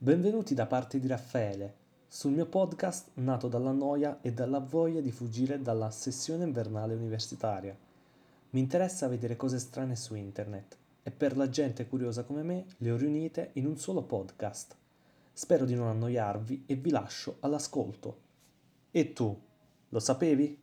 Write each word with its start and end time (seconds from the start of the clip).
Benvenuti 0.00 0.54
da 0.54 0.66
parte 0.66 1.00
di 1.00 1.08
Raffaele, 1.08 1.74
sul 2.06 2.30
mio 2.30 2.46
podcast 2.46 3.08
nato 3.14 3.48
dalla 3.48 3.72
noia 3.72 4.20
e 4.20 4.32
dalla 4.32 4.60
voglia 4.60 5.00
di 5.00 5.10
fuggire 5.10 5.60
dalla 5.60 5.90
sessione 5.90 6.44
invernale 6.44 6.94
universitaria. 6.94 7.76
Mi 8.50 8.60
interessa 8.60 9.08
vedere 9.08 9.34
cose 9.34 9.58
strane 9.58 9.96
su 9.96 10.14
internet 10.14 10.76
e 11.02 11.10
per 11.10 11.36
la 11.36 11.48
gente 11.48 11.88
curiosa 11.88 12.22
come 12.22 12.44
me 12.44 12.66
le 12.76 12.92
ho 12.92 12.96
riunite 12.96 13.50
in 13.54 13.66
un 13.66 13.76
solo 13.76 14.02
podcast. 14.04 14.76
Spero 15.32 15.64
di 15.64 15.74
non 15.74 15.88
annoiarvi 15.88 16.62
e 16.66 16.76
vi 16.76 16.90
lascio 16.90 17.38
all'ascolto. 17.40 18.20
E 18.92 19.12
tu, 19.12 19.36
lo 19.88 19.98
sapevi? 19.98 20.62